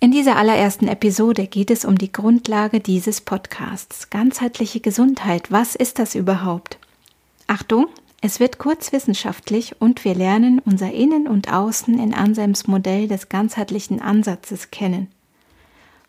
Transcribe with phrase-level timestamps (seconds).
[0.00, 4.10] In dieser allerersten Episode geht es um die Grundlage dieses Podcasts.
[4.10, 5.50] Ganzheitliche Gesundheit.
[5.50, 6.78] Was ist das überhaupt?
[7.48, 7.88] Achtung,
[8.20, 13.28] es wird kurz wissenschaftlich und wir lernen unser Innen und Außen in Anselms Modell des
[13.28, 15.08] ganzheitlichen Ansatzes kennen.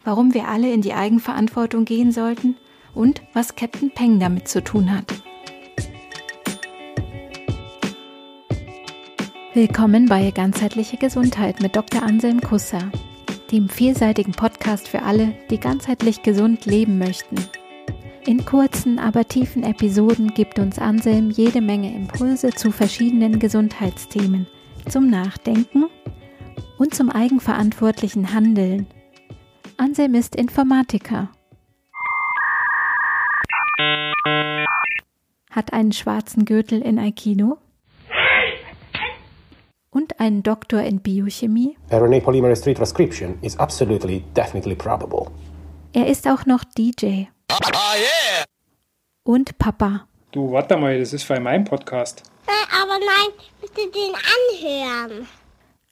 [0.04, 2.58] Warum wir alle in die Eigenverantwortung gehen sollten
[2.94, 5.12] und was Captain Peng damit zu tun hat.
[9.56, 12.04] Willkommen bei Ganzheitliche Gesundheit mit Dr.
[12.04, 12.92] Anselm Kusser
[13.52, 17.36] dem vielseitigen Podcast für alle, die ganzheitlich gesund leben möchten.
[18.26, 24.48] In kurzen, aber tiefen Episoden gibt uns Anselm jede Menge Impulse zu verschiedenen Gesundheitsthemen,
[24.88, 25.86] zum Nachdenken
[26.78, 28.88] und zum eigenverantwortlichen Handeln.
[29.78, 31.30] Anselm ist Informatiker,
[35.50, 37.58] hat einen schwarzen Gürtel in Aikido
[39.92, 41.78] und einen Doktor in Biochemie.
[41.92, 45.32] RNA polymerase 3 transcription is absolutely definitely probable.
[45.94, 47.26] Er ist auch noch DJ.
[47.50, 48.46] Ah, yeah.
[49.24, 50.08] Und Papa.
[50.32, 52.24] Du, warte mal, das ist für mein Podcast.
[52.46, 55.28] Äh, aber nein, bitte den anhören.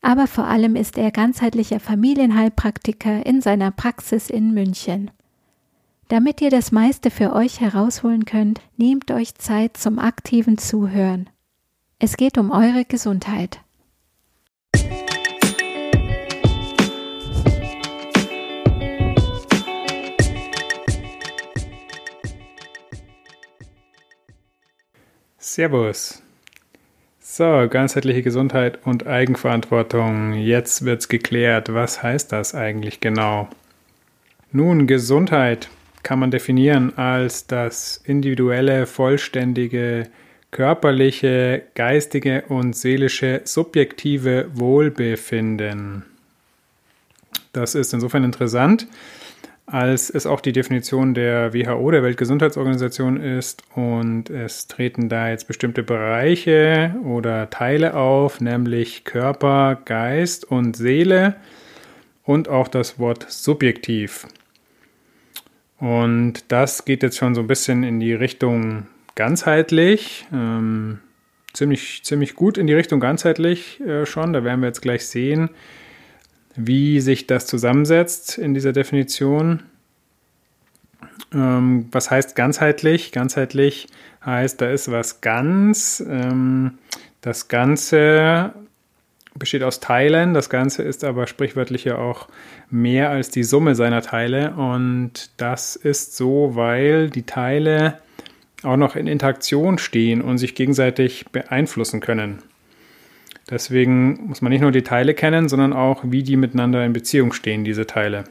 [0.02, 5.12] Aber vor allem ist er ganzheitlicher Familienheilpraktiker in seiner Praxis in München.
[6.08, 11.30] Damit ihr das meiste für euch herausholen könnt, nehmt euch Zeit zum aktiven Zuhören.
[12.00, 13.60] Es geht um eure Gesundheit.
[25.58, 26.22] Servus.
[27.20, 30.34] So, ganzheitliche Gesundheit und Eigenverantwortung.
[30.34, 31.74] Jetzt wird's geklärt.
[31.74, 33.50] Was heißt das eigentlich genau?
[34.52, 35.68] Nun, Gesundheit
[36.04, 40.04] kann man definieren als das individuelle, vollständige,
[40.52, 46.06] körperliche, geistige und seelische subjektive Wohlbefinden.
[47.52, 48.86] Das ist insofern interessant,
[49.68, 53.64] als es auch die Definition der WHO, der Weltgesundheitsorganisation ist.
[53.76, 61.36] Und es treten da jetzt bestimmte Bereiche oder Teile auf, nämlich Körper, Geist und Seele
[62.24, 64.28] und auch das Wort subjektiv.
[65.80, 70.26] Und das geht jetzt schon so ein bisschen in die Richtung ganzheitlich.
[70.34, 71.00] Ähm,
[71.54, 74.32] ziemlich, ziemlich gut in die Richtung ganzheitlich äh, schon.
[74.32, 75.50] Da werden wir jetzt gleich sehen,
[76.58, 79.64] wie sich das zusammensetzt in dieser Definition.
[81.34, 83.12] Ähm, was heißt ganzheitlich?
[83.12, 83.88] Ganzheitlich
[84.26, 86.04] heißt, da ist was ganz.
[86.06, 86.80] Ähm,
[87.22, 88.54] das Ganze
[89.36, 90.34] besteht aus Teilen.
[90.34, 92.28] Das Ganze ist aber sprichwörtlich ja auch
[92.72, 94.54] mehr als die Summe seiner Teile.
[94.54, 98.00] Und das ist so, weil die Teile
[98.64, 102.40] auch noch in Interaktion stehen und sich gegenseitig beeinflussen können.
[103.50, 107.32] Deswegen muss man nicht nur die Teile kennen, sondern auch, wie die miteinander in Beziehung
[107.32, 108.26] stehen, diese Teile.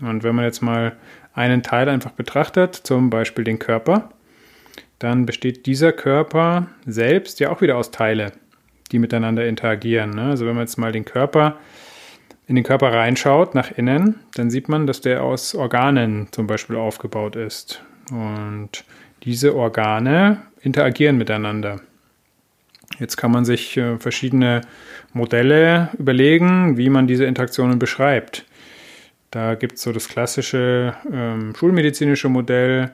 [0.00, 0.96] Und wenn man jetzt mal
[1.34, 4.10] einen Teil einfach betrachtet, zum Beispiel den Körper,
[4.98, 8.32] dann besteht dieser Körper selbst ja auch wieder aus Teile,
[8.90, 10.10] die miteinander interagieren.
[10.10, 10.30] Ne?
[10.30, 11.58] Also wenn man jetzt mal den Körper
[12.48, 16.76] in den Körper reinschaut, nach innen, dann sieht man, dass der aus Organen zum Beispiel
[16.76, 17.82] aufgebaut ist.
[18.10, 18.84] Und
[19.24, 21.80] diese Organe interagieren miteinander.
[22.98, 24.62] Jetzt kann man sich äh, verschiedene
[25.12, 28.46] Modelle überlegen, wie man diese Interaktionen beschreibt.
[29.30, 32.90] Da gibt es so das klassische ähm, schulmedizinische Modell.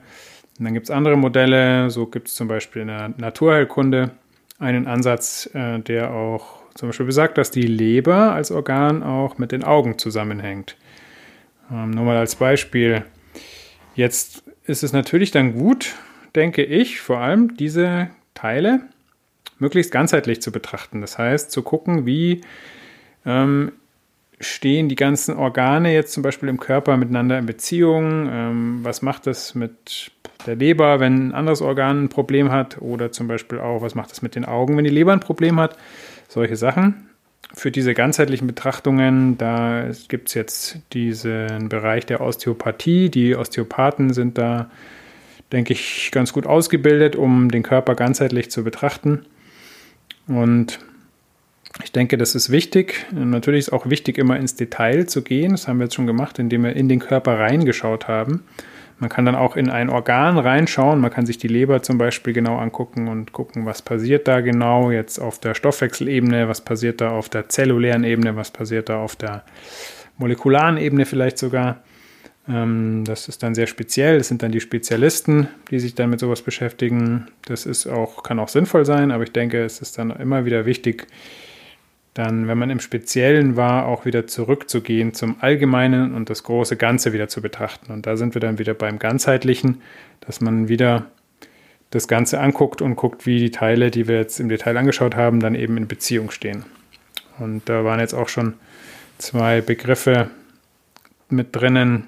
[0.59, 1.89] Und dann gibt es andere Modelle.
[1.89, 4.11] So gibt es zum Beispiel in der Naturheilkunde
[4.59, 9.51] einen Ansatz, äh, der auch zum Beispiel besagt, dass die Leber als Organ auch mit
[9.51, 10.75] den Augen zusammenhängt.
[11.71, 13.03] Ähm, nur mal als Beispiel.
[13.95, 15.93] Jetzt ist es natürlich dann gut,
[16.35, 18.81] denke ich, vor allem diese Teile
[19.59, 21.01] möglichst ganzheitlich zu betrachten.
[21.01, 22.41] Das heißt, zu gucken, wie
[23.25, 23.71] ähm,
[24.39, 28.29] stehen die ganzen Organe jetzt zum Beispiel im Körper miteinander in Beziehung?
[28.31, 30.11] Ähm, was macht das mit
[30.45, 32.81] der Leber, wenn ein anderes Organ ein Problem hat?
[32.81, 35.59] Oder zum Beispiel auch, was macht das mit den Augen, wenn die Leber ein Problem
[35.59, 35.77] hat?
[36.27, 37.09] Solche Sachen.
[37.55, 43.09] Für diese ganzheitlichen Betrachtungen, da gibt es jetzt diesen Bereich der Osteopathie.
[43.09, 44.71] Die Osteopathen sind da,
[45.51, 49.25] denke ich, ganz gut ausgebildet, um den Körper ganzheitlich zu betrachten.
[50.27, 50.79] Und
[51.83, 53.05] ich denke, das ist wichtig.
[53.11, 55.51] Natürlich ist auch wichtig, immer ins Detail zu gehen.
[55.51, 58.43] Das haben wir jetzt schon gemacht, indem wir in den Körper reingeschaut haben.
[58.99, 61.01] Man kann dann auch in ein Organ reinschauen.
[61.01, 64.91] Man kann sich die Leber zum Beispiel genau angucken und gucken, was passiert da genau
[64.91, 69.15] jetzt auf der Stoffwechselebene, was passiert da auf der zellulären Ebene, was passiert da auf
[69.15, 69.43] der
[70.17, 71.81] molekularen Ebene vielleicht sogar.
[72.47, 74.17] Ähm, das ist dann sehr speziell.
[74.17, 77.27] Das sind dann die Spezialisten, die sich dann mit sowas beschäftigen.
[77.45, 80.65] Das ist auch, kann auch sinnvoll sein, aber ich denke, es ist dann immer wieder
[80.65, 81.07] wichtig,
[82.13, 87.11] dann, wenn man im Speziellen war, auch wieder zurückzugehen zum Allgemeinen und das große Ganze
[87.11, 87.91] wieder zu betrachten.
[87.91, 89.81] Und da sind wir dann wieder beim Ganzheitlichen,
[90.21, 91.07] dass man wieder
[91.89, 95.39] das Ganze anguckt und guckt, wie die Teile, die wir jetzt im Detail angeschaut haben,
[95.39, 96.65] dann eben in Beziehung stehen.
[97.39, 98.55] Und da waren jetzt auch schon
[99.17, 100.29] zwei Begriffe
[101.29, 102.07] mit drinnen,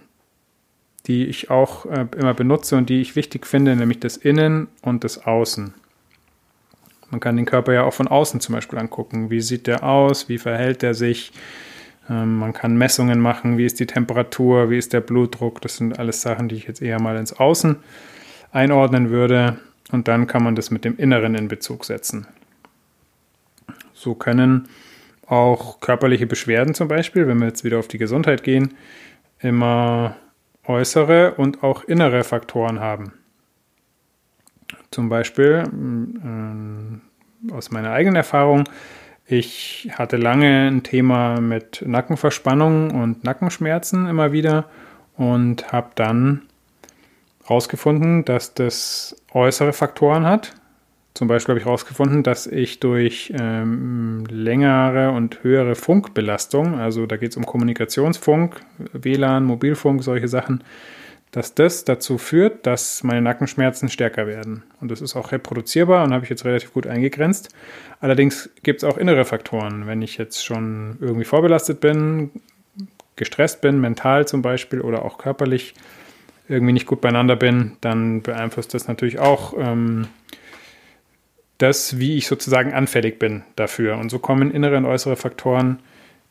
[1.08, 5.04] die ich auch äh, immer benutze und die ich wichtig finde, nämlich das Innen und
[5.04, 5.74] das Außen.
[7.12, 9.30] Man kann den Körper ja auch von außen zum Beispiel angucken.
[9.30, 10.28] Wie sieht der aus?
[10.28, 11.32] Wie verhält er sich?
[12.10, 13.58] Ähm, man kann Messungen machen.
[13.58, 14.70] Wie ist die Temperatur?
[14.70, 15.62] Wie ist der Blutdruck?
[15.62, 17.78] Das sind alles Sachen, die ich jetzt eher mal ins Außen
[18.52, 19.60] einordnen würde.
[19.92, 22.28] Und dann kann man das mit dem Inneren in Bezug setzen.
[23.94, 24.68] So können
[25.28, 28.74] auch körperliche Beschwerden zum Beispiel, wenn wir jetzt wieder auf die Gesundheit gehen,
[29.40, 30.16] immer
[30.68, 33.14] äußere und auch innere Faktoren haben.
[34.92, 35.64] Zum Beispiel
[37.50, 38.64] äh, aus meiner eigenen Erfahrung,
[39.28, 44.66] ich hatte lange ein Thema mit Nackenverspannung und Nackenschmerzen immer wieder
[45.18, 46.44] und habe dann
[47.44, 50.54] herausgefunden, dass das äußere Faktoren hat.
[51.16, 57.16] Zum Beispiel habe ich herausgefunden, dass ich durch ähm, längere und höhere Funkbelastung, also da
[57.16, 58.60] geht es um Kommunikationsfunk,
[58.92, 60.62] WLAN, Mobilfunk, solche Sachen,
[61.32, 64.64] dass das dazu führt, dass meine Nackenschmerzen stärker werden.
[64.82, 67.48] Und das ist auch reproduzierbar und habe ich jetzt relativ gut eingegrenzt.
[68.02, 69.88] Allerdings gibt es auch innere Faktoren.
[69.88, 72.30] Wenn ich jetzt schon irgendwie vorbelastet bin,
[73.16, 75.76] gestresst bin, mental zum Beispiel oder auch körperlich,
[76.50, 80.08] irgendwie nicht gut beieinander bin, dann beeinflusst das natürlich auch ähm,
[81.58, 83.98] das, wie ich sozusagen anfällig bin dafür.
[83.98, 85.80] Und so kommen innere und äußere Faktoren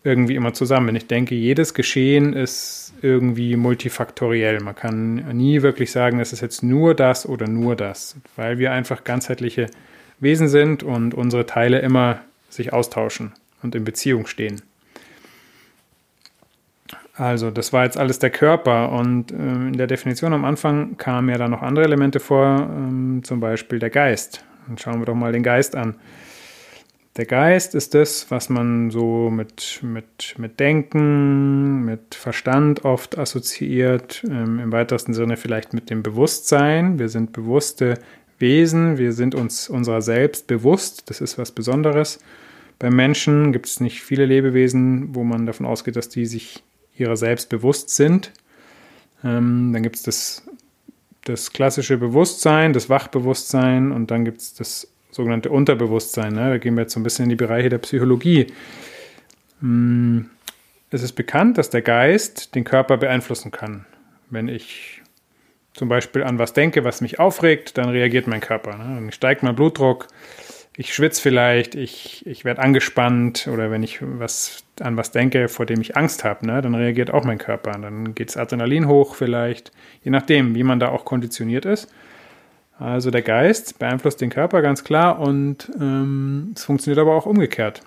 [0.03, 0.89] irgendwie immer zusammen.
[0.89, 4.61] Wenn ich denke, jedes Geschehen ist irgendwie multifaktoriell.
[4.61, 8.73] Man kann nie wirklich sagen, es ist jetzt nur das oder nur das, weil wir
[8.73, 9.67] einfach ganzheitliche
[10.21, 13.33] Wesen sind und unsere Teile immer sich austauschen
[13.63, 14.63] und in Beziehung stehen.
[17.17, 21.29] Also, das war jetzt alles der Körper und äh, in der Definition am Anfang kamen
[21.29, 24.45] ja dann noch andere Elemente vor, ähm, zum Beispiel der Geist.
[24.67, 25.97] Dann schauen wir doch mal den Geist an.
[27.17, 34.25] Der Geist ist das, was man so mit, mit, mit Denken, mit Verstand oft assoziiert,
[34.29, 36.99] ähm, im weitesten Sinne vielleicht mit dem Bewusstsein.
[36.99, 37.95] Wir sind bewusste
[38.41, 42.19] Wesen, wir sind uns unserer selbst bewusst, das ist was Besonderes.
[42.81, 46.65] Beim Menschen gibt es nicht viele Lebewesen, wo man davon ausgeht, dass die sich
[46.97, 48.33] ihrer selbst bewusst sind.
[49.23, 50.43] Ähm, dann gibt es das,
[51.25, 56.35] das klassische Bewusstsein, das Wachbewusstsein und dann gibt es das sogenannte Unterbewusstsein.
[56.35, 56.51] Ne?
[56.51, 58.49] Da gehen wir jetzt so ein bisschen in die Bereiche der Psychologie.
[59.61, 60.31] Hm,
[60.91, 63.87] es ist bekannt, dass der Geist den Körper beeinflussen kann.
[64.31, 65.03] Wenn ich
[65.73, 68.77] zum Beispiel an was denke, was mich aufregt, dann reagiert mein Körper.
[68.77, 68.95] Ne?
[68.95, 70.09] Dann steigt mein Blutdruck,
[70.77, 75.67] ich schwitze vielleicht, ich, ich werde angespannt oder wenn ich was an was denke, vor
[75.67, 77.73] dem ich Angst habe, ne, dann reagiert auch mein Körper.
[77.73, 79.71] Dann geht das Adrenalin hoch vielleicht,
[80.03, 81.93] je nachdem, wie man da auch konditioniert ist.
[82.79, 87.83] Also der Geist beeinflusst den Körper ganz klar und ähm, es funktioniert aber auch umgekehrt.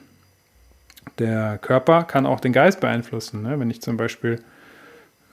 [1.19, 3.42] Der Körper kann auch den Geist beeinflussen.
[3.42, 3.60] Ne?
[3.60, 4.39] Wenn ich zum Beispiel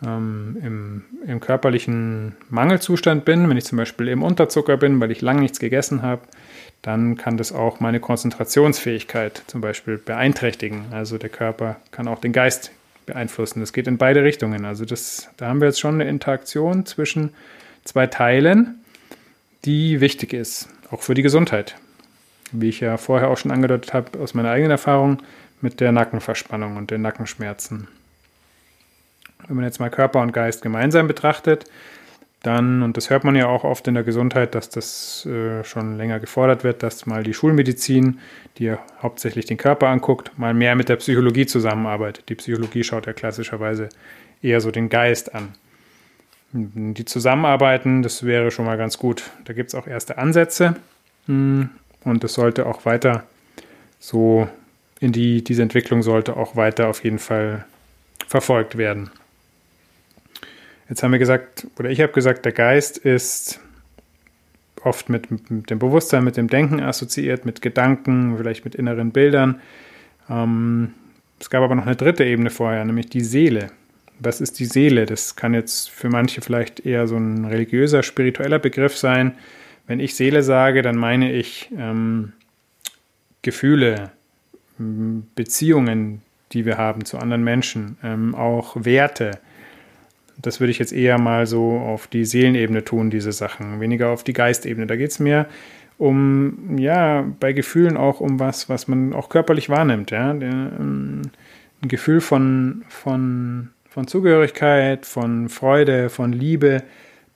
[0.05, 5.21] ähm, im, im körperlichen Mangelzustand bin, wenn ich zum Beispiel im Unterzucker bin, weil ich
[5.21, 6.23] lange nichts gegessen habe,
[6.85, 10.85] dann kann das auch meine Konzentrationsfähigkeit zum Beispiel beeinträchtigen.
[10.93, 12.73] Also der Körper kann auch den Geist
[13.07, 13.61] beeinflussen.
[13.61, 14.67] Das geht in beide Richtungen.
[14.67, 17.31] Also das, da haben wir jetzt schon eine Interaktion zwischen
[17.85, 18.81] zwei Teilen,
[19.65, 21.77] die wichtig ist, auch für die Gesundheit.
[22.53, 25.23] Wie ich ja vorher auch schon angedeutet habe, aus meiner eigenen Erfahrung
[25.63, 27.89] mit der Nackenverspannung und den Nackenschmerzen.
[29.47, 31.65] Wenn man jetzt mal Körper und Geist gemeinsam betrachtet,
[32.45, 35.97] dann, und das hört man ja auch oft in der Gesundheit, dass das äh, schon
[35.97, 38.21] länger gefordert wird, dass mal die Schulmedizin,
[38.59, 42.29] die ja hauptsächlich den Körper anguckt, mal mehr mit der Psychologie zusammenarbeitet.
[42.29, 43.89] Die Psychologie schaut ja klassischerweise
[44.43, 45.55] eher so den Geist an.
[46.53, 49.31] Die zusammenarbeiten, das wäre schon mal ganz gut.
[49.45, 50.77] Da gibt es auch erste Ansätze
[51.27, 51.71] hm,
[52.05, 53.25] und das sollte auch weiter
[53.99, 54.49] so
[55.01, 57.65] in die, diese Entwicklung sollte auch weiter auf jeden Fall
[58.29, 59.11] verfolgt werden.
[60.89, 63.61] Jetzt haben wir gesagt, oder ich habe gesagt, der Geist ist
[64.83, 69.61] oft mit, mit, dem Bewusstsein, mit dem Denken assoziiert, mit Gedanken, vielleicht mit inneren Bildern.
[70.29, 70.93] Ähm,
[71.41, 73.71] es gab aber noch eine dritte Ebene vorher, nämlich die Seele.
[74.21, 75.07] Was ist die Seele?
[75.07, 79.35] Das kann jetzt für manche vielleicht eher so ein religiöser, spiritueller Begriff sein.
[79.87, 82.33] Wenn ich Seele sage, dann meine ich ähm,
[83.43, 84.13] Gefühle,
[84.79, 86.23] Beziehungen,
[86.53, 89.39] die wir haben zu anderen Menschen, ähm, auch Werte,
[90.41, 94.25] das würde ich jetzt eher mal so auf die Seelenebene tun, diese Sachen, weniger auf
[94.25, 94.87] die Geistebene.
[94.87, 95.47] Da geht es mir
[95.99, 100.31] um, ja, bei Gefühlen auch um was, was man auch körperlich wahrnimmt, ja.
[100.31, 101.23] Ähm,
[101.83, 106.83] ein Gefühl von, von, von Zugehörigkeit, von Freude, von Liebe,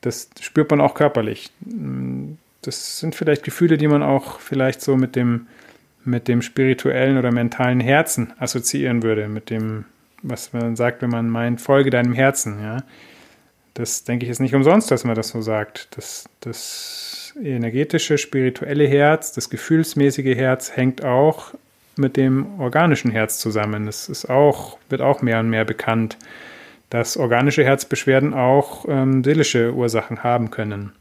[0.01, 1.51] das spürt man auch körperlich.
[2.63, 5.47] Das sind vielleicht Gefühle, die man auch vielleicht so mit dem,
[6.05, 9.85] mit dem spirituellen oder mentalen Herzen assoziieren würde, mit dem,
[10.23, 12.79] was man sagt, wenn man meint, folge deinem Herzen, ja.
[13.75, 15.97] Das denke ich ist nicht umsonst, dass man das so sagt.
[15.97, 21.55] Das, das energetische, spirituelle Herz, das gefühlsmäßige Herz hängt auch
[21.97, 23.87] mit dem organischen Herz zusammen.
[23.87, 26.17] Es ist auch, wird auch mehr und mehr bekannt,
[26.91, 30.93] dass organische Herzbeschwerden auch ähm, seelische Ursachen haben können.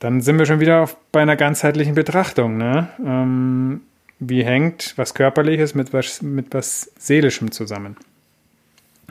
[0.00, 2.58] Dann sind wir schon wieder auf, bei einer ganzheitlichen Betrachtung.
[2.58, 2.88] Ne?
[3.04, 3.80] Ähm,
[4.18, 7.96] wie hängt was Körperliches mit was, mit was Seelischem zusammen?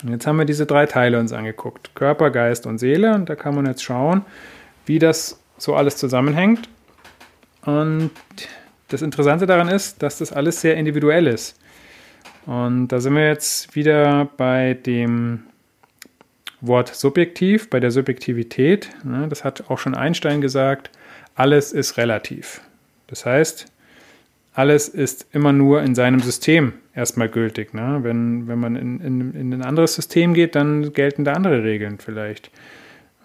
[0.01, 3.13] Und jetzt haben wir diese drei Teile uns angeguckt: Körper, Geist und Seele.
[3.13, 4.23] Und da kann man jetzt schauen,
[4.85, 6.67] wie das so alles zusammenhängt.
[7.61, 8.11] Und
[8.89, 11.57] das Interessante daran ist, dass das alles sehr individuell ist.
[12.45, 15.43] Und da sind wir jetzt wieder bei dem
[16.59, 18.89] Wort subjektiv, bei der Subjektivität.
[19.03, 20.89] Ne, das hat auch schon Einstein gesagt,
[21.35, 22.61] alles ist relativ.
[23.07, 23.67] Das heißt,
[24.53, 27.73] alles ist immer nur in seinem System erstmal gültig.
[27.73, 27.99] Ne?
[28.01, 31.97] Wenn, wenn man in, in, in ein anderes System geht, dann gelten da andere Regeln
[31.97, 32.51] vielleicht.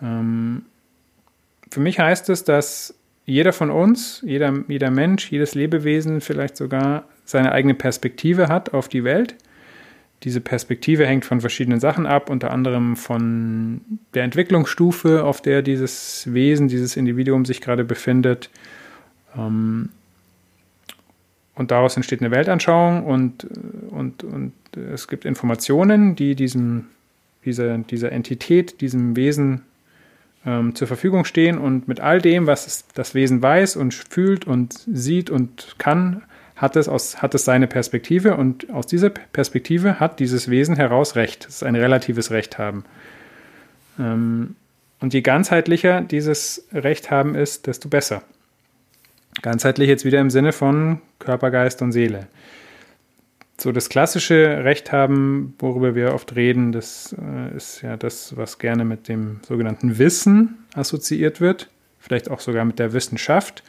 [0.02, 0.62] Ähm,
[1.70, 2.94] für mich heißt es, dass
[3.26, 8.88] jeder von uns, jeder, jeder Mensch, jedes Lebewesen vielleicht sogar seine eigene Perspektive hat auf
[8.88, 9.36] die Welt.
[10.24, 13.82] Diese Perspektive hängt von verschiedenen Sachen ab, unter anderem von
[14.14, 18.50] der Entwicklungsstufe, auf der dieses Wesen, dieses Individuum sich gerade befindet.
[19.36, 19.90] Ähm,
[21.58, 23.46] und daraus entsteht eine Weltanschauung und,
[23.90, 26.86] und, und es gibt Informationen, die diesem,
[27.44, 29.62] dieser, dieser Entität, diesem Wesen
[30.46, 34.72] ähm, zur Verfügung stehen und mit all dem, was das Wesen weiß und fühlt und
[34.86, 36.22] sieht und kann,
[36.54, 41.16] hat es, aus, hat es seine Perspektive und aus dieser Perspektive hat dieses Wesen heraus
[41.16, 41.46] Recht.
[41.48, 42.84] Es ist ein relatives Recht haben.
[43.98, 44.54] Ähm,
[45.00, 48.22] und je ganzheitlicher dieses Recht haben ist, desto besser.
[49.42, 52.28] Ganzheitlich jetzt wieder im Sinne von Körper, Geist und Seele
[53.60, 58.58] so das klassische Recht haben, worüber wir oft reden, das äh, ist ja das, was
[58.58, 61.68] gerne mit dem sogenannten Wissen assoziiert wird,
[61.98, 63.64] vielleicht auch sogar mit der Wissenschaft.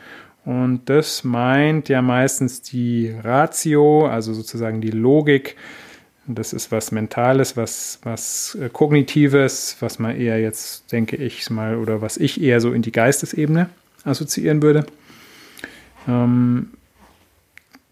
[0.46, 5.56] Und das meint ja meistens die Ratio, also sozusagen die Logik.
[6.28, 11.76] Das ist was Mentales, was, was äh, Kognitives, was man eher jetzt, denke ich mal,
[11.76, 13.70] oder was ich eher so in die Geistesebene
[14.04, 14.86] assoziieren würde.
[16.10, 16.72] Ähm,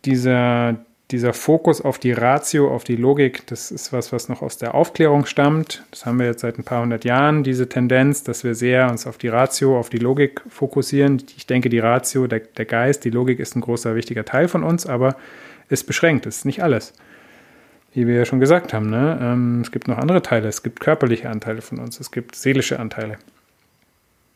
[0.06, 0.76] dieser,
[1.12, 4.74] dieser Fokus auf die Ratio, auf die Logik, das ist was, was noch aus der
[4.74, 5.84] Aufklärung stammt.
[5.92, 9.06] Das haben wir jetzt seit ein paar hundert Jahren, diese Tendenz, dass wir sehr uns
[9.06, 11.22] auf die Ratio, auf die Logik fokussieren.
[11.36, 14.64] Ich denke, die Ratio, der, der Geist, die Logik ist ein großer, wichtiger Teil von
[14.64, 15.16] uns, aber
[15.70, 16.94] ist beschränkt, ist nicht alles.
[17.94, 19.18] Wie wir ja schon gesagt haben, ne?
[19.22, 22.80] Ähm, es gibt noch andere Teile, es gibt körperliche Anteile von uns, es gibt seelische
[22.80, 23.18] Anteile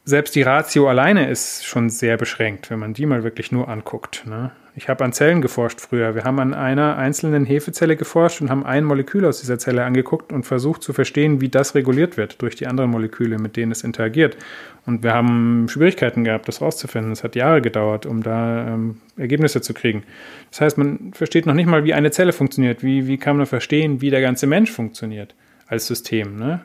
[0.04, 4.24] selbst die Ratio alleine ist schon sehr beschränkt, wenn man die mal wirklich nur anguckt.
[4.26, 4.52] Ne?
[4.74, 6.16] Ich habe an Zellen geforscht früher.
[6.16, 10.32] Wir haben an einer einzelnen Hefezelle geforscht und haben ein Molekül aus dieser Zelle angeguckt
[10.32, 13.84] und versucht zu verstehen, wie das reguliert wird durch die anderen Moleküle, mit denen es
[13.84, 14.38] interagiert.
[14.86, 17.12] Und wir haben Schwierigkeiten gehabt, das rauszufinden.
[17.12, 20.04] Es hat Jahre gedauert, um da ähm, Ergebnisse zu kriegen.
[20.52, 22.82] Das heißt, man versteht noch nicht mal, wie eine Zelle funktioniert.
[22.82, 25.36] Wie, wie kann man verstehen, wie der ganze Mensch funktioniert
[25.68, 26.38] als System?
[26.38, 26.62] Ne?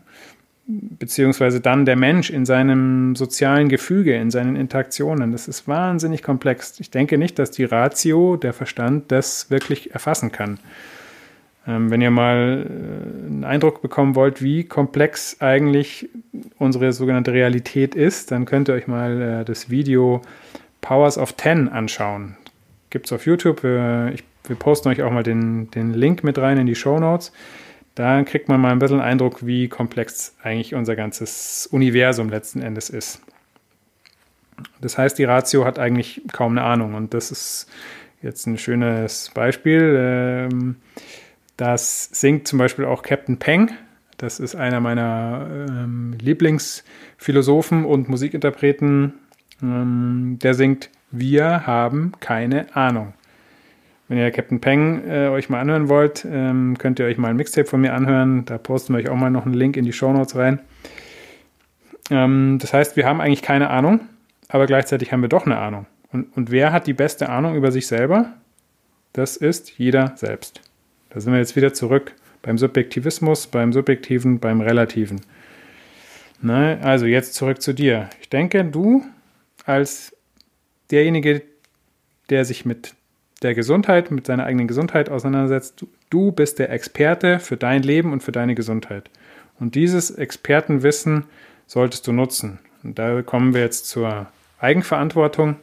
[0.66, 5.32] Beziehungsweise dann der Mensch in seinem sozialen Gefüge, in seinen Interaktionen.
[5.32, 6.80] Das ist wahnsinnig komplex.
[6.80, 10.58] Ich denke nicht, dass die Ratio, der Verstand, das wirklich erfassen kann.
[11.68, 16.08] Ähm, wenn ihr mal äh, einen Eindruck bekommen wollt, wie komplex eigentlich
[16.58, 20.22] unsere sogenannte Realität ist, dann könnt ihr euch mal äh, das Video
[20.80, 22.36] Powers of Ten anschauen.
[22.90, 23.64] Gibt es auf YouTube.
[23.64, 27.32] Äh, wir posten euch auch mal den, den Link mit rein in die Show Notes.
[27.96, 32.90] Da kriegt man mal ein bisschen Eindruck, wie komplex eigentlich unser ganzes Universum letzten Endes
[32.90, 33.22] ist.
[34.82, 36.92] Das heißt, die Ratio hat eigentlich kaum eine Ahnung.
[36.92, 37.68] Und das ist
[38.20, 39.96] jetzt ein schönes Beispiel.
[39.98, 40.76] Ähm,
[41.56, 43.70] das singt zum Beispiel auch Captain Peng.
[44.18, 49.14] Das ist einer meiner ähm, Lieblingsphilosophen und Musikinterpreten.
[49.62, 53.14] Ähm, der singt, wir haben keine Ahnung.
[54.08, 57.36] Wenn ihr Captain Peng äh, euch mal anhören wollt, ähm, könnt ihr euch mal ein
[57.36, 58.44] Mixtape von mir anhören.
[58.44, 60.60] Da posten wir euch auch mal noch einen Link in die Show Notes rein.
[62.10, 64.00] Ähm, das heißt, wir haben eigentlich keine Ahnung,
[64.48, 65.86] aber gleichzeitig haben wir doch eine Ahnung.
[66.12, 68.32] Und, und wer hat die beste Ahnung über sich selber?
[69.12, 70.60] Das ist jeder selbst.
[71.10, 75.20] Da sind wir jetzt wieder zurück beim Subjektivismus, beim Subjektiven, beim Relativen.
[76.40, 78.08] Na, also jetzt zurück zu dir.
[78.20, 79.04] Ich denke, du
[79.64, 80.14] als
[80.90, 81.42] derjenige,
[82.30, 82.94] der sich mit
[83.42, 85.84] der Gesundheit, mit seiner eigenen Gesundheit auseinandersetzt.
[86.10, 89.10] Du bist der Experte für dein Leben und für deine Gesundheit.
[89.58, 91.24] Und dieses Expertenwissen
[91.66, 92.58] solltest du nutzen.
[92.82, 94.26] Und da kommen wir jetzt zur
[94.58, 95.56] Eigenverantwortung.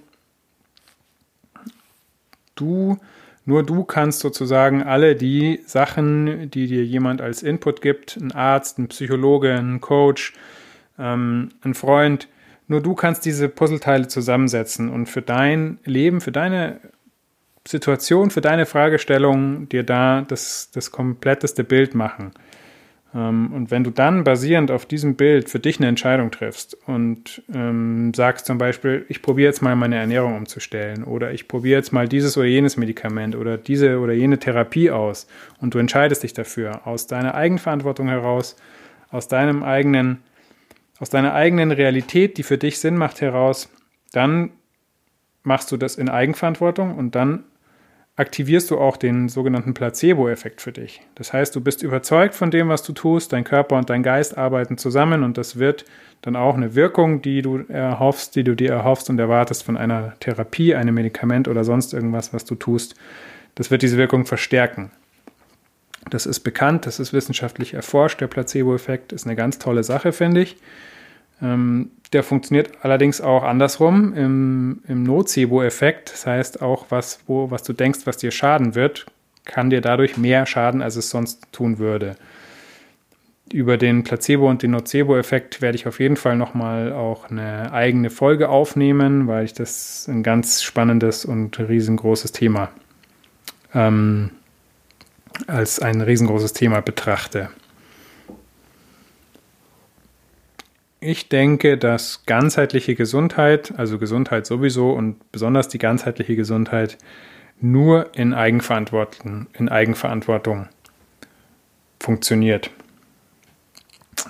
[2.56, 2.98] Du,
[3.46, 8.78] nur du kannst sozusagen alle die Sachen, die dir jemand als Input gibt, ein Arzt,
[8.78, 10.34] ein Psychologe, ein Coach,
[11.00, 12.28] ähm, ein Freund,
[12.68, 16.80] nur du kannst diese Puzzleteile zusammensetzen und für dein Leben, für deine
[17.68, 22.34] Situation, für deine Fragestellung dir da das, das kompletteste Bild machen.
[23.16, 27.42] Ähm, und wenn du dann basierend auf diesem Bild für dich eine Entscheidung triffst und
[27.54, 31.94] ähm, sagst zum Beispiel, ich probiere jetzt mal meine Ernährung umzustellen oder ich probiere jetzt
[31.94, 35.28] mal dieses oder jenes Medikament oder diese oder jene Therapie aus
[35.60, 38.56] und du entscheidest dich dafür aus deiner Eigenverantwortung heraus,
[39.10, 40.22] aus deinem eigenen,
[41.00, 43.70] aus deiner eigenen Realität, die für dich Sinn macht heraus,
[44.12, 44.52] dann
[45.44, 47.44] machst du das in Eigenverantwortung und dann
[48.16, 51.02] aktivierst du auch den sogenannten Placebo-Effekt für dich.
[51.16, 54.38] Das heißt, du bist überzeugt von dem, was du tust, dein Körper und dein Geist
[54.38, 55.86] arbeiten zusammen und das wird
[56.22, 60.14] dann auch eine Wirkung, die du erhoffst, die du dir erhoffst und erwartest von einer
[60.20, 62.96] Therapie, einem Medikament oder sonst irgendwas, was du tust.
[63.56, 64.92] Das wird diese Wirkung verstärken.
[66.10, 68.22] Das ist bekannt, das ist wissenschaftlich erforscht.
[68.22, 70.58] Der Placebo-Effekt ist eine ganz tolle Sache, finde ich.
[71.44, 76.14] Ähm, der funktioniert allerdings auch andersrum im, im Nocebo-Effekt.
[76.14, 79.06] Das heißt, auch was, wo, was du denkst, was dir schaden wird,
[79.46, 82.16] kann dir dadurch mehr schaden, als es sonst tun würde.
[83.52, 88.10] Über den Placebo- und den Nocebo-Effekt werde ich auf jeden Fall nochmal auch eine eigene
[88.10, 92.70] Folge aufnehmen, weil ich das ein ganz spannendes und riesengroßes Thema
[93.74, 94.32] ähm,
[95.48, 97.50] als ein riesengroßes Thema betrachte.
[101.06, 106.98] Ich denke, dass ganzheitliche Gesundheit, also Gesundheit sowieso und besonders die ganzheitliche Gesundheit,
[107.60, 110.70] nur in Eigenverantwortung, in Eigenverantwortung
[112.00, 112.70] funktioniert.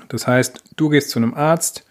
[0.08, 1.86] Das heißt, du gehst zu einem Arzt,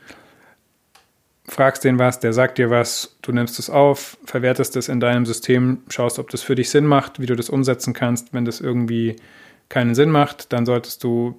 [1.46, 5.26] fragst den was, der sagt dir was, du nimmst es auf, verwertest es in deinem
[5.26, 8.34] System, schaust, ob das für dich Sinn macht, wie du das umsetzen kannst.
[8.34, 9.14] Wenn das irgendwie
[9.68, 11.38] keinen Sinn macht, dann solltest du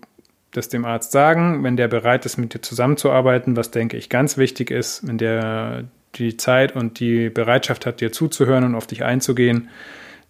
[0.54, 4.38] das dem Arzt sagen, wenn der bereit ist, mit dir zusammenzuarbeiten, was denke ich ganz
[4.38, 5.86] wichtig ist, wenn der
[6.16, 9.70] die Zeit und die Bereitschaft hat, dir zuzuhören und auf dich einzugehen,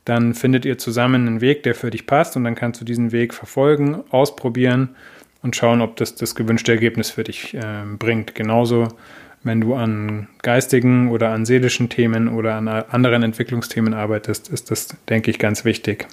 [0.06, 3.12] dann findet ihr zusammen einen Weg, der für dich passt und dann kannst du diesen
[3.12, 4.96] Weg verfolgen, ausprobieren
[5.42, 8.34] und schauen, ob das das gewünschte Ergebnis für dich äh, bringt.
[8.34, 8.88] Genauso,
[9.44, 14.96] wenn du an geistigen oder an seelischen Themen oder an anderen Entwicklungsthemen arbeitest, ist das,
[15.10, 16.08] denke ich, ganz wichtig.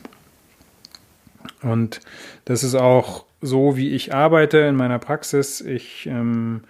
[1.63, 2.01] Und
[2.45, 5.61] das ist auch so, wie ich arbeite in meiner Praxis.
[5.61, 6.63] Ich ähm,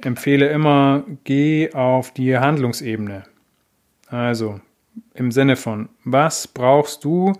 [0.00, 3.24] empfehle immer, geh auf die Handlungsebene.
[4.08, 4.60] Also
[5.14, 7.34] im Sinne von, was brauchst du,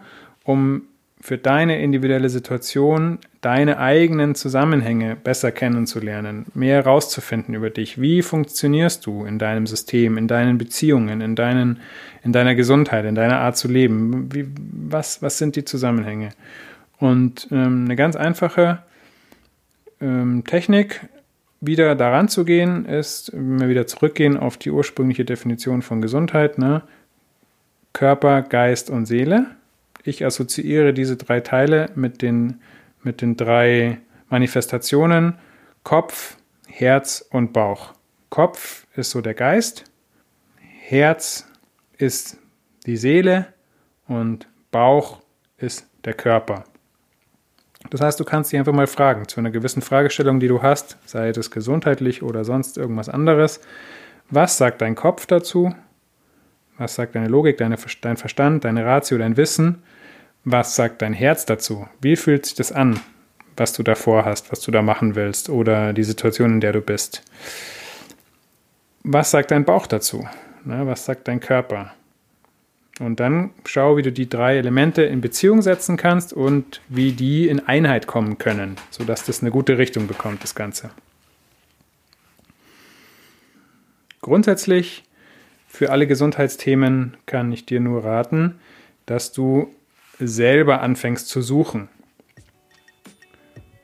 [0.45, 0.83] um
[1.21, 8.01] für deine individuelle Situation deine eigenen Zusammenhänge besser kennenzulernen, mehr herauszufinden über dich.
[8.01, 11.81] Wie funktionierst du in deinem System, in deinen Beziehungen, in, deinen,
[12.23, 14.33] in deiner Gesundheit, in deiner Art zu leben?
[14.33, 14.47] Wie,
[14.89, 16.31] was, was sind die Zusammenhänge?
[16.99, 18.83] Und ähm, eine ganz einfache
[20.01, 21.09] ähm, Technik,
[21.61, 26.59] wieder daran zu gehen, ist, wenn wir wieder zurückgehen auf die ursprüngliche Definition von Gesundheit,
[26.59, 26.83] ne?
[27.93, 29.47] Körper, Geist und Seele.
[30.05, 32.61] Ich assoziiere diese drei Teile mit den,
[33.03, 35.35] mit den drei Manifestationen
[35.83, 36.37] Kopf,
[36.69, 37.95] Herz und Bauch.
[38.31, 39.85] Kopf ist so der Geist,
[40.61, 41.49] Herz
[41.97, 42.39] ist
[42.87, 43.47] die Seele
[44.07, 45.21] und Bauch
[45.57, 46.65] ist der Körper.
[47.91, 50.99] Das heißt, du kannst dich einfach mal fragen, zu einer gewissen Fragestellung, die du hast,
[51.07, 53.61] sei es gesundheitlich oder sonst irgendwas anderes,
[54.31, 55.75] was sagt dein Kopf dazu?
[56.77, 59.83] Was sagt deine Logik, deine, dein Verstand, deine Ratio, dein Wissen?
[60.45, 61.89] Was sagt dein Herz dazu?
[62.01, 63.01] Wie fühlt sich das an,
[63.57, 66.81] was du davor hast, was du da machen willst oder die Situation, in der du
[66.81, 67.23] bist?
[69.03, 70.29] Was sagt dein Bauch dazu?
[70.65, 71.95] Na, was sagt dein Körper?
[72.99, 77.49] Und dann schau, wie du die drei Elemente in Beziehung setzen kannst und wie die
[77.49, 80.91] in Einheit kommen können, sodass das eine gute Richtung bekommt, das Ganze.
[84.21, 85.05] Grundsätzlich
[85.69, 88.59] für alle Gesundheitsthemen kann ich dir nur raten,
[89.07, 89.73] dass du
[90.19, 91.89] selber anfängst zu suchen.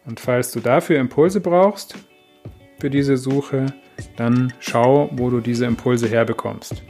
[0.04, 1.96] Und falls du dafür Impulse brauchst,
[2.80, 3.66] für diese Suche,
[4.16, 6.82] dann schau, wo du diese Impulse herbekommst.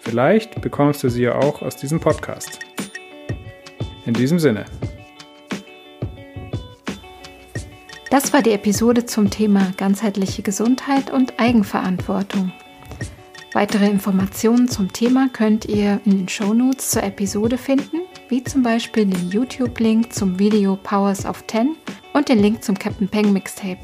[0.00, 2.58] Vielleicht bekommst du sie ja auch aus diesem Podcast.
[4.06, 4.64] In diesem Sinne.
[8.10, 12.50] Das war die Episode zum Thema ganzheitliche Gesundheit und Eigenverantwortung.
[13.52, 19.06] Weitere Informationen zum Thema könnt ihr in den Shownotes zur Episode finden, wie zum Beispiel
[19.06, 21.76] den YouTube-Link zum Video Powers of 10
[22.12, 23.78] und den Link zum Captain Peng Mixtape.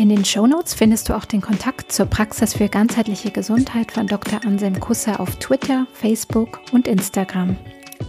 [0.00, 4.40] In den Shownotes findest du auch den Kontakt zur Praxis für ganzheitliche Gesundheit von Dr.
[4.46, 7.58] Anselm Kusser auf Twitter, Facebook und Instagram.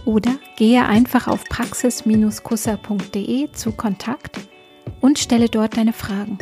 [0.06, 4.40] Oder gehe einfach auf praxis-kusser.de zu Kontakt
[5.02, 6.38] und stelle dort deine Fragen.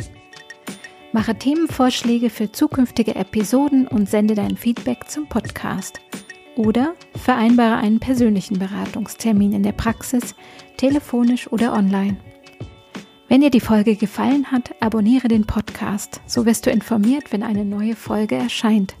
[1.11, 5.99] Mache Themenvorschläge für zukünftige Episoden und sende dein Feedback zum Podcast.
[6.55, 10.33] Oder vereinbare einen persönlichen Beratungstermin in der Praxis,
[10.77, 12.15] telefonisch oder online.
[13.31, 17.63] Wenn dir die Folge gefallen hat, abonniere den Podcast, so wirst du informiert, wenn eine
[17.63, 18.93] neue Folge erscheint.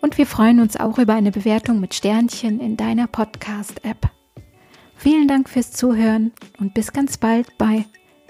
[0.00, 4.10] Und wir freuen uns auch über eine Bewertung mit Sternchen in deiner Podcast-App.
[4.96, 7.84] Vielen Dank fürs Zuhören und bis ganz bald bei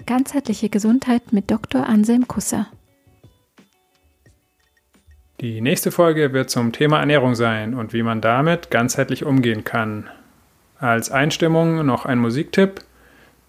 [0.05, 1.89] Ganzheitliche Gesundheit mit Dr.
[1.89, 2.67] Anselm Kusser.
[5.41, 10.11] Die nächste Folge wird zum Thema Ernährung sein und wie man damit ganzheitlich umgehen kann.
[10.77, 12.81] Als Einstimmung noch ein Musiktipp: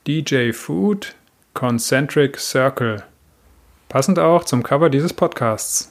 [0.06, 1.14] DJ Food
[1.56, 3.02] Concentric Circle.
[3.88, 5.90] Passend auch zum Cover dieses Podcasts.